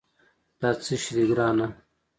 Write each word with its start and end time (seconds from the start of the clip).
دا 0.59 0.69
څه 0.83 0.95
شي 1.01 1.11
دي، 1.15 1.23
ګرانه؟ 1.29 1.67